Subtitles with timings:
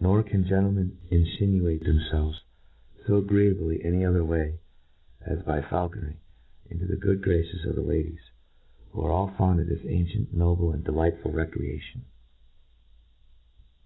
[0.00, 2.40] Nor can gentlemen infinuate them fclves
[3.06, 4.60] fo agreeably any other way,
[5.22, 6.16] as by faulcon ty,
[6.68, 8.20] into the good graces of the ladies,
[8.90, 12.02] who are all fond of this anciciit, noble, and delightful * tecreatiofl.